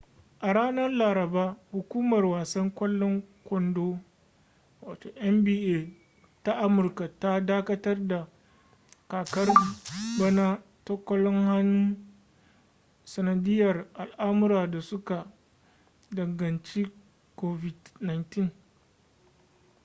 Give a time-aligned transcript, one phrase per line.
[0.47, 3.15] a ranar laraba hukumar wasan kwalon
[3.47, 3.87] kondo
[5.33, 5.77] nba
[6.43, 8.19] ta amurka ta dakatar da
[9.11, 9.47] kakar
[10.19, 11.95] bana ta kwallon hannu
[13.05, 15.25] sanadiyar al’amura da suka
[16.11, 16.91] danganci
[17.37, 18.49] covid-19